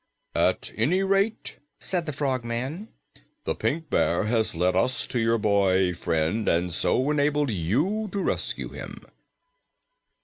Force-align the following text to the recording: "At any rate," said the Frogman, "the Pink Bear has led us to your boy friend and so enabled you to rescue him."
"At 0.33 0.71
any 0.75 1.03
rate," 1.03 1.59
said 1.77 2.07
the 2.07 2.11
Frogman, 2.11 2.87
"the 3.43 3.53
Pink 3.53 3.91
Bear 3.91 4.23
has 4.23 4.55
led 4.55 4.75
us 4.75 5.05
to 5.05 5.19
your 5.19 5.37
boy 5.37 5.93
friend 5.93 6.49
and 6.49 6.73
so 6.73 7.11
enabled 7.11 7.51
you 7.51 8.09
to 8.11 8.19
rescue 8.19 8.69
him." 8.69 9.03